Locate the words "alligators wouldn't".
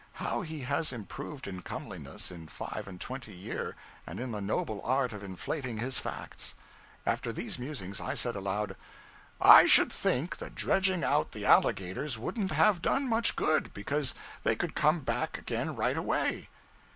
11.45-12.51